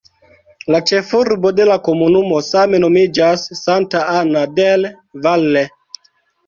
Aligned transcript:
La 0.75 0.79
ĉefurbo 0.91 1.51
de 1.59 1.67
la 1.71 1.77
komunumo 1.89 2.39
same 2.49 2.81
nomiĝas 2.87 3.47
"Santa 3.63 4.05
Ana 4.19 4.45
del 4.61 4.93
Valle". 5.29 5.67